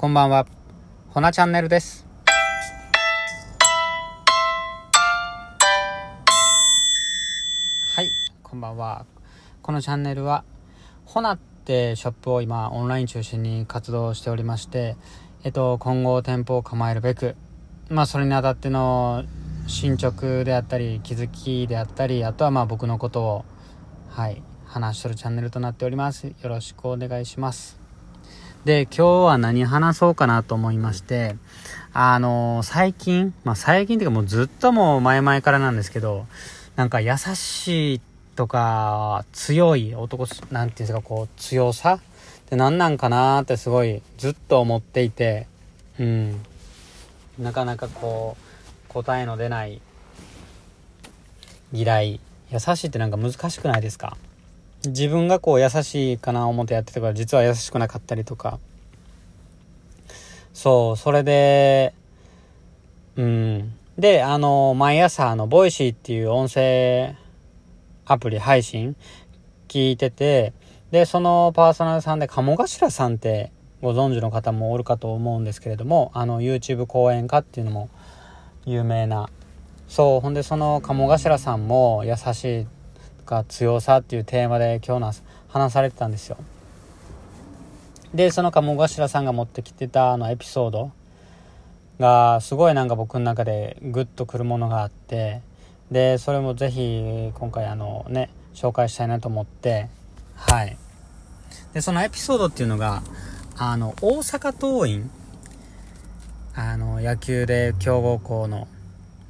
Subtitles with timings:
[0.00, 0.46] こんばんは。
[1.10, 2.06] ほなチャンネルです。
[7.94, 8.10] はい、
[8.42, 9.04] こんばんは。
[9.60, 10.42] このチャンネルは、
[11.04, 14.96] ほなってショップを今オンライン中心に活動しておりまして、
[15.44, 17.36] えっと、今後店舗を構えるべく、
[17.90, 19.24] まあそれにあたっての
[19.66, 23.44] 進捗であったり、気づきであったり、あとはまあ僕のことを、
[24.08, 26.26] はい、話しとるチャンネルとなっております。
[26.26, 27.79] よろしくお願いします。
[28.64, 31.36] で、今日は何話そうかなと思いまして、
[31.94, 36.26] あのー、最近、まあ最近っていうかもうずっともう前々からなんですけど、
[36.76, 38.00] なんか優しい
[38.36, 42.00] とか強い男、なんていうんですか、こう強さっ
[42.50, 45.46] て何なんかなってすごいずっと思っていて、
[45.98, 46.40] うん。
[47.38, 49.80] なかなかこう、答えの出ない
[51.72, 52.20] 嫌い。
[52.52, 54.16] 優しいってなんか難しくないですか？
[54.86, 58.58] 自分がこう優しいかな思ってやってたから実は優しくなかったりとか。
[60.52, 61.94] そうそれで
[63.16, 63.72] うん。
[63.98, 67.14] であの毎朝あの Voicy っていう音声
[68.06, 68.96] アプリ配信
[69.68, 70.54] 聞いてて
[70.90, 77.90] でそのパーソナルさんで鴨頭さんってご存知の方もおるかと思うんですけれどもあの YouTube 講演家っていうのも
[78.64, 79.28] 有名な。
[79.88, 82.66] そうほんでその鴨頭さんも優しい
[83.30, 85.12] か強さっていうテーマで今日の
[85.48, 86.36] 話されてたんですよ。
[88.12, 90.90] でその鴨頭さんが持ってきてたあのエピソード
[92.00, 95.42] がすごいなんか僕の中でグッとくるものがあって
[95.92, 99.88] でそれもぜひ今回あのね紹介したいなと思って
[100.34, 100.76] はい。
[101.72, 103.02] でそのエピソードっていうのが
[103.56, 105.08] あの大阪桐蔭
[106.56, 108.66] あの野球で強豪校の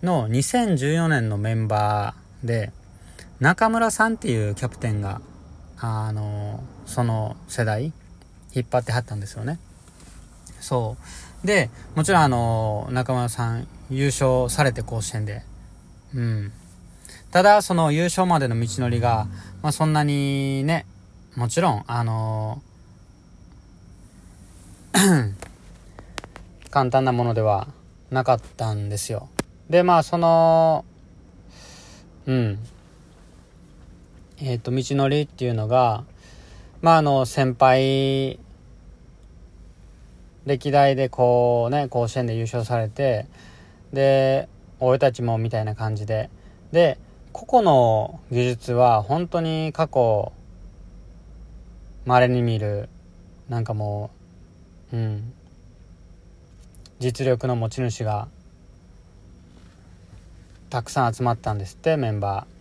[0.02, 2.72] の2014年のメンバーで
[3.40, 5.22] 中村さんっていうキャプテンが、
[5.78, 7.84] あの、その世代、
[8.52, 9.58] 引っ張ってはったんですよね。
[10.60, 10.98] そ
[11.42, 11.46] う。
[11.46, 15.42] で、もちろんあの、中村さん優勝されて甲子園で。
[16.14, 16.52] うん。
[17.30, 19.26] ただ、その優勝までの道のりが、
[19.62, 20.84] まあそんなにね、
[21.34, 22.60] もちろん、あの
[26.70, 27.68] 簡単なものでは
[28.10, 29.30] なかったんですよ。
[29.70, 30.84] で、まあその、
[32.26, 32.58] うん。
[34.42, 36.04] えっ、ー、と、道のりっていうのが、
[36.80, 38.38] まあ、あの、先輩、
[40.46, 43.26] 歴代でこうね、甲子園で優勝されて、
[43.92, 46.30] で、俺たちもみたいな感じで、
[46.72, 46.98] で、
[47.32, 50.32] 個々の技術は本当に過去、
[52.06, 52.88] 稀に見る、
[53.50, 54.10] なんかも
[54.92, 55.32] う、うん、
[56.98, 58.28] 実力の持ち主が、
[60.70, 62.59] たくさん集まったんですって、メンバー。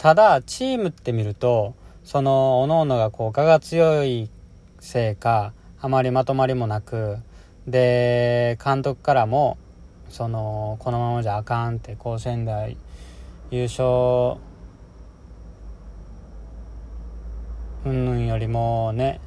[0.00, 1.74] ただチームって見ると
[2.04, 4.30] その各々がこう我が強い
[4.78, 7.18] せいかあまりまとまりもなく
[7.66, 9.58] で監督からも
[10.08, 12.78] そのこのままじゃあかんって甲子園で
[13.50, 14.40] 優勝
[17.84, 19.20] うんぬんよりもね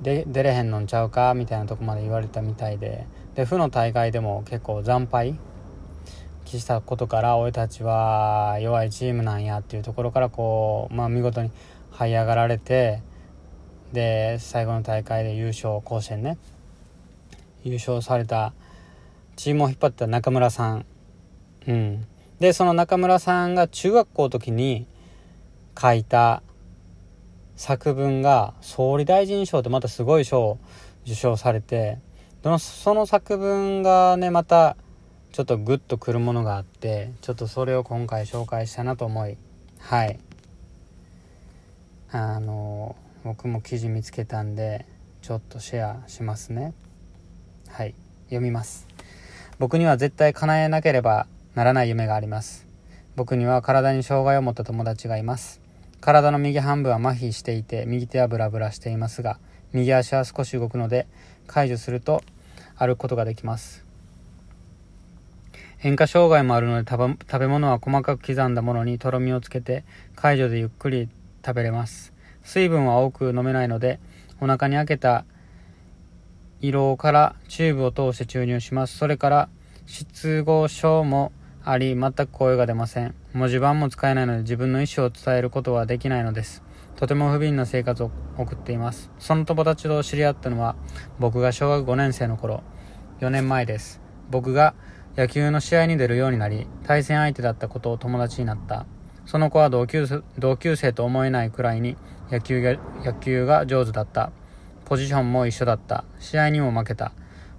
[0.00, 5.38] で出れへんのんちゃうかみたいなとこまで言われたみたいでで負の大会でも結構惨敗
[6.48, 11.50] したことから俺たちは弱いチームなんやっていうところからこう、まあ、見事に
[11.92, 13.02] 這い上がられて
[13.92, 16.38] で最後の大会で優勝甲子園ね。
[17.64, 18.52] 優勝された
[19.36, 20.86] チームを引っ張った中村さん。
[21.66, 22.06] うん。
[22.40, 24.86] でその中村さんが中学校の時に
[25.78, 26.42] 書いた
[27.56, 30.58] 作文が総理大臣賞ってまたすごい賞を
[31.04, 31.98] 受賞されて
[32.58, 34.76] その作文がねまた
[35.38, 39.36] ちょっとグッとくるものがあってちょっとそれを今回紹介したなと思い
[39.78, 40.18] はい。
[42.10, 44.84] あの僕も記事見つけたんで
[45.22, 46.74] ちょっとシェアしますね。
[47.68, 47.94] はい。
[48.24, 48.88] 読みます。
[49.60, 52.66] 僕には絶対叶えなければならない夢があります。
[53.14, 55.60] 僕には体に障害を持った友達がいます。
[56.00, 59.38] 体の右半分は麻痺していて右手はブラブラしていますが
[59.72, 61.06] 右足は少し動くので
[61.46, 62.24] 解除すると
[62.74, 63.87] 歩くことができます。
[65.80, 69.84] 塩化障害もあるので食べ物は細かく刻んだものにとろみをつけて
[70.16, 71.08] 解除でゆっくり
[71.46, 72.12] 食べれます。
[72.42, 74.00] 水分は多く飲めないので
[74.40, 75.24] お腹に開けた
[76.60, 78.96] 胃ろからチューブを通して注入します。
[78.96, 79.48] それから
[79.86, 81.30] 失語症も
[81.64, 83.14] あり全く声が出ません。
[83.32, 86.64] 文字盤も使えないので自分の意思を伝えることはできないのです。
[86.96, 89.12] とても不憫な生活を送っています。
[89.20, 90.74] その友達と知り合ったのは
[91.20, 92.64] 僕が小学5年生の頃
[93.20, 94.00] 4年前です。
[94.28, 94.74] 僕が
[95.18, 98.86] 野球の試合に出るようになり、対戦相手だったことを友達になった。
[99.26, 100.06] その子は同級
[100.38, 101.96] 同級生と思えないくらいに
[102.30, 104.30] 野球が野球が上手だった。
[104.84, 106.04] ポジションも一緒だった。
[106.20, 107.10] 試合にも負けた。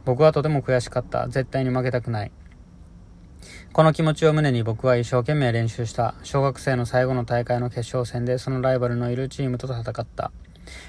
[0.06, 1.27] 僕はとても悔しかった。
[1.27, 2.31] 絶対に負けたくない。
[3.73, 6.15] この気持ちを胸に僕は一生懸命練習した。
[6.23, 10.31] 小学生の最後の大会の決勝戦でそのライバルのいるチームと戦った。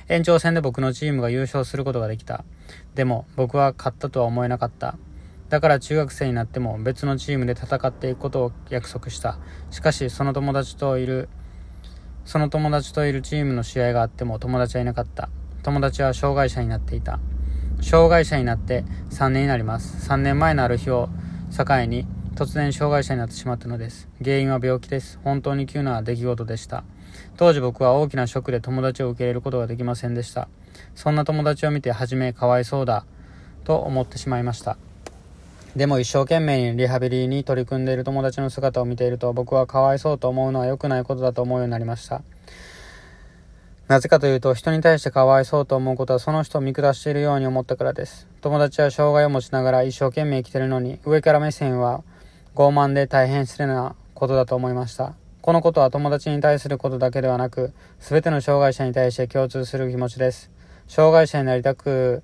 [0.08, 2.44] 延長戦で僕のチームが優勝することができた。
[2.94, 4.96] でも僕は勝ったとは思えなかった。
[5.50, 9.37] だから中学生になっても別のチームで戦っていくことを約束した。
[9.70, 11.29] しかしその友達といる、
[12.25, 15.29] その友達といるチームの試合があっても友達はいなかった。
[15.64, 17.19] 友達は障害者になっていた。
[17.82, 20.08] 障害者になって3年になります。
[20.08, 21.08] 3年前のある日を
[21.50, 22.06] 境に
[22.37, 24.08] 突然障害者になってしまったのです。
[24.23, 25.19] 原因は病気です。
[25.25, 26.85] 本当に急な出来事でした。
[27.37, 30.49] 当時僕は大きなショックで友達を受け入れることができませんでした。
[30.94, 33.05] そんな友達を見て初めかわいそうだ
[33.64, 34.79] と思ってしまいました。
[35.76, 42.22] でも一生懸命にリハビリに取り組んでいる友達の姿を見ていると僕はかわいそうと思うのは良くないことだと思うようになりました。
[43.87, 48.28] なぜかというと、人に対してかわいそうと思うことはその人を見下しているように思ったからです。
[48.40, 52.05] 友達は障害を持ちながら一生懸命生きてるのに、上から目線は
[52.55, 55.14] 傲慢で大変失礼なことだと思いました。
[55.43, 60.50] このことは友達に対することだけではなく、すべての障害者に対して共通する気持ちです。
[60.87, 62.22] 障害者になりたく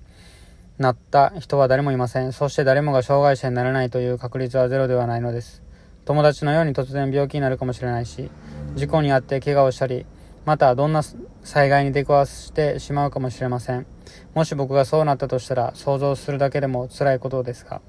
[0.77, 2.33] なった人は誰もいません。
[2.33, 5.63] そして誰もが障害者にならないという確率はゼロではないのです。
[6.05, 8.29] 友達のように突然病気になるかもしれないし、
[8.75, 10.05] 事故に遭って怪我をしたり、
[10.45, 11.01] またどんな
[11.43, 13.87] 災害に出くわしてしまうかもしれません。
[14.35, 17.81] もし僕がそうなったとしたら想像するだけでも辛いことですが、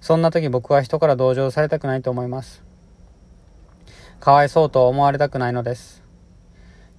[0.00, 2.64] そんな時僕は人から同情されたくないと思います。
[4.18, 6.02] かわいそうと思われたくないのです。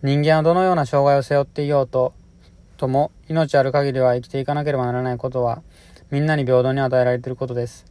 [0.04, 2.14] 人間はどのような障害を背負っていようと、
[2.76, 5.64] とも命ある限りは生きていかなければならないことは
[6.12, 7.86] みんなに平等に与えられていることです。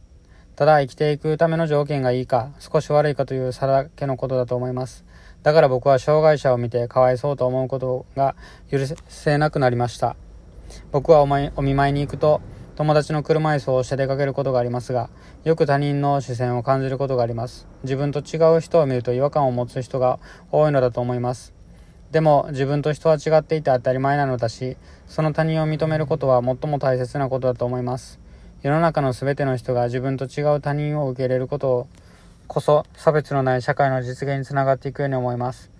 [0.55, 5.03] ただ生きていくための条件がいいか少し悪いかという差だけのことだと思います。
[5.43, 8.35] だから僕は障害者を見てかわいそうと思うことが
[8.71, 8.79] 許
[9.09, 10.15] せなくなりました。
[10.91, 12.41] 僕はお見舞いに行くと
[12.75, 15.09] 友達の車椅子を押して出かけることがありますが、
[15.45, 17.67] よく他人の視線を感じることがあります。
[17.83, 20.19] 自分と違う人を見ると違和感を持つ人が
[20.51, 21.54] 多いのだと思います。
[22.11, 28.19] でも自分と人は違っていて当たり前なのだし、その他人を認めることは最も大切なことだと思います。
[28.61, 31.87] 世の中の全ての人が自分と違う他人を受け入れることを
[32.47, 35.71] こそ差別のない社会の実現につながっていくように思います。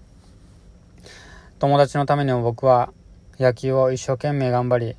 [1.57, 2.91] 友達のためにも僕は
[3.39, 4.95] 野球を一生懸命頑張り、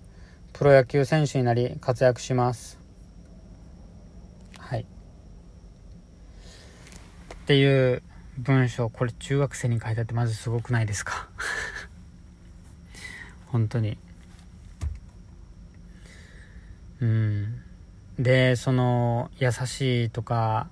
[0.53, 2.79] プロ野球選手になり活躍します。
[4.59, 4.81] はい。
[7.35, 8.03] っていう
[8.39, 11.29] 文章、これ中学生に書いてあってまずすごくないですか？
[13.47, 13.99] 本当に。
[17.01, 17.63] うん。
[18.19, 20.69] で、その、優しいとか、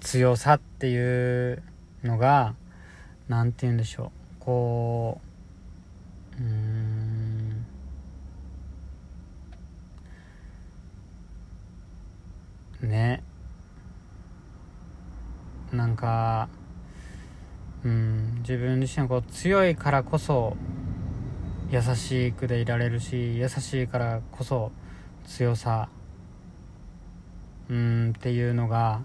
[0.00, 1.62] 強さっていう
[2.04, 2.54] のが
[3.26, 5.20] 何て言うんでしょうこ
[6.38, 7.64] ううん
[12.82, 13.22] ね
[15.72, 16.48] なんか
[17.84, 18.36] うん。
[18.40, 20.56] 自分自身こう強いからこそ
[21.70, 24.72] 優しくでいられるし優しいからこそ
[25.26, 25.88] 強さ。
[27.68, 29.00] うんっていうのが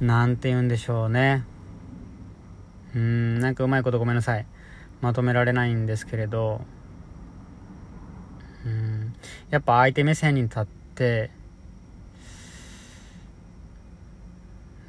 [0.00, 1.44] なんて言うんでしょうね。
[2.94, 4.46] うん、なんかうまいことごめんなさい。
[5.00, 6.60] まとめられないんですけれど、
[8.66, 9.14] うん、
[9.50, 11.30] やっぱ相手目線に立って、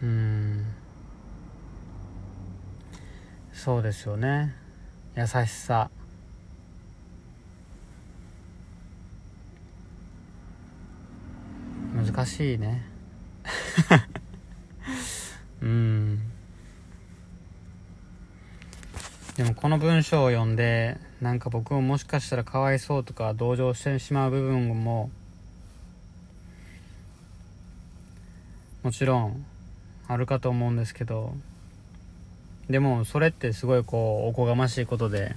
[0.01, 0.38] うん、
[3.59, 4.55] そうですよね。
[5.17, 5.89] 優しさ。
[11.93, 12.85] 難しいね。
[15.61, 16.21] うん
[19.35, 25.11] でもこの文章を読んでなんか僕ももしかしたらかわいそうとか同情してしまう部分も
[28.83, 29.45] もちろん
[30.07, 31.35] あるかと思うんですけど
[32.69, 35.35] でもそれってすごいこうおこがましいことで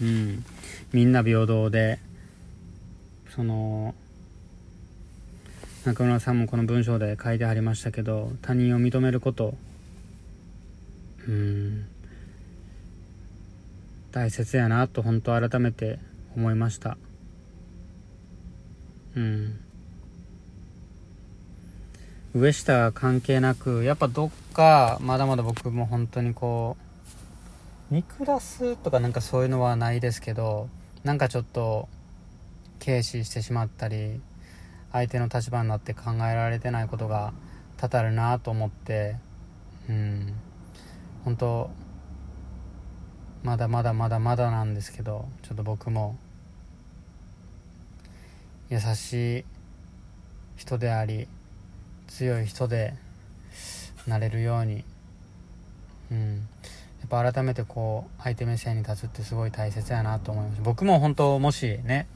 [0.00, 0.44] うん
[0.92, 1.98] みんな平等で
[3.34, 3.94] その
[5.84, 9.54] 中村さんもこの文章で書いてありましたけど他人を認めること
[11.26, 11.86] うん
[14.14, 15.98] 大切やなと本当改めて
[16.36, 16.96] 思いました。
[19.16, 19.63] うん。
[22.34, 26.76] 上下関係なくやっぱどっかまだまだ僕も本当にこ
[27.90, 30.68] う見下すとかなんかそういうのはないですけど
[31.04, 31.88] なんかちょっと
[32.84, 34.20] 軽視してしまったり
[34.90, 37.32] 相手の立場になって考えられてないことが
[37.76, 39.16] 多々あるなと思って
[39.88, 40.34] うん。
[41.24, 41.70] 本当
[43.44, 46.18] まだまだまだまだなんですけどちょっと僕も
[48.70, 49.44] 優しい
[50.56, 51.28] 人であり
[52.14, 52.94] 強い人で
[54.06, 54.84] なれるように。
[56.12, 56.36] うん。
[57.00, 60.62] やっぱ改めてこう相手目線に立つってすごい大切やなと思います。
[60.62, 62.06] 僕も本当もしね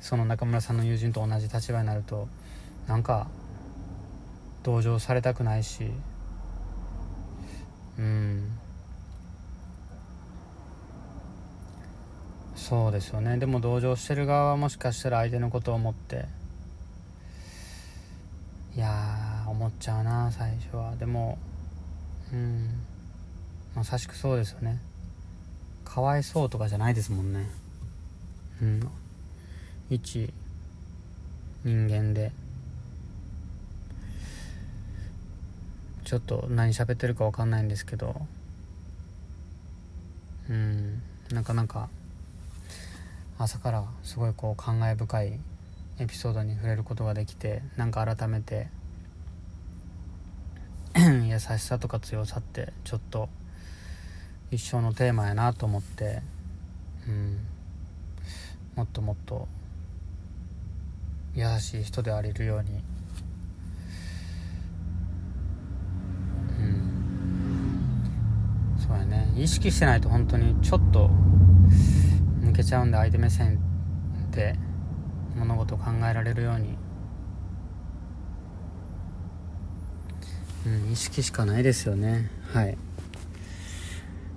[0.00, 2.28] その中村さんの友人と同じ立場になると
[2.88, 3.28] なんか
[4.64, 5.90] 同情されたくないし
[7.98, 8.58] うん。
[12.56, 13.38] そうですよね。
[13.38, 16.26] でも同情してる側はもしかしたら相手のことを思って
[18.76, 19.15] いや
[19.66, 20.94] 思っちゃうな最初は。
[20.94, 21.38] でも
[22.32, 22.68] うん。
[23.74, 24.80] まさしくそうですよね。
[25.84, 27.50] かわいそうとかじゃないですもんね。
[28.62, 28.88] うん。
[29.90, 30.32] 一
[31.64, 32.30] 人間で。
[36.04, 38.14] ちょっと何喋ってるか分かんないんですけど。
[40.48, 41.02] うん。
[41.32, 41.88] なかなか
[43.36, 45.40] 朝からすごいこう感慨深い
[45.98, 48.68] エピソードに触れることができてなんか改めて
[51.28, 53.28] 優しさとか強さってちょっと
[54.50, 56.22] 一生のテーマやなと思って、
[57.06, 57.38] うん、
[58.76, 59.46] もっともっと
[61.34, 62.82] 優しい人であれるように、
[66.60, 68.00] うん、
[68.78, 69.30] そうやね。
[69.36, 71.10] 意識してないと本当にちょっと
[72.40, 73.60] 抜けちゃうんで相手目線
[74.30, 74.56] で
[75.36, 76.78] 物事を考えられるように、
[80.92, 82.30] 意識しかないですよね。
[82.52, 82.76] はい。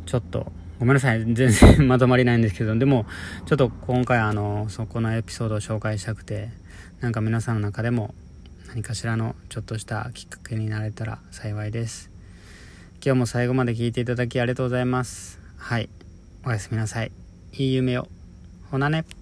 [0.05, 1.19] ちょっとごめんなさい。
[1.33, 2.75] 全然まとまりないんですけど。
[2.75, 3.05] でも
[3.45, 6.49] ちょっと今回あのそこのエピソードを紹介したくて
[7.01, 8.13] なんか皆さんの中でも
[8.69, 12.11] 何かしらのちょっとしたきっかけになれたら幸いです。
[13.03, 15.39] 今日も最後まで聞いていただきありがとうございます。
[15.57, 15.89] はい。
[16.45, 17.11] おやすみなさい。
[17.53, 18.07] いい夢を。
[18.71, 19.18] ほなね。